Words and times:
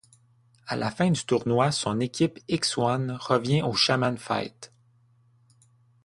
À 0.65 0.75
la 0.75 0.89
fin 0.89 1.11
du 1.11 1.23
tournoi 1.25 1.71
son 1.71 1.99
équipe 1.99 2.39
X-One 2.47 3.19
revient 3.21 3.61
au 3.61 3.73
Shaman 3.75 4.17
Fight. 4.17 4.73